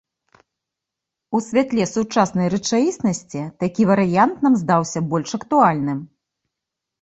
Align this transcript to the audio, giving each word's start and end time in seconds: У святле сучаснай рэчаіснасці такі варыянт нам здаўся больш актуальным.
У 1.39 1.41
святле 1.47 1.85
сучаснай 1.89 2.47
рэчаіснасці 2.53 3.43
такі 3.65 3.87
варыянт 3.91 4.35
нам 4.47 4.53
здаўся 4.63 5.05
больш 5.13 5.29
актуальным. 5.41 5.99